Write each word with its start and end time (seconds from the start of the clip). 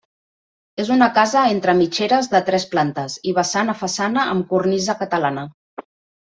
És 0.83 0.87
una 0.95 1.09
casa 1.17 1.43
entre 1.55 1.75
mitgeres 1.81 2.29
de 2.31 2.41
tres 2.47 2.65
plantes 2.73 3.19
i 3.33 3.35
vessant 3.41 3.71
a 3.75 3.77
façana 3.83 4.25
amb 4.33 4.49
cornisa 4.57 4.97
catalana. 5.05 5.47